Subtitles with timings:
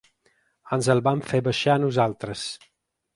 [0.77, 2.47] Ens el van fer baixar a nosaltres.